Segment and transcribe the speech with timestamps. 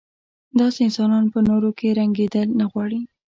[0.59, 3.01] داسې انسانان په نورو کې رنګېدل نه غواړي.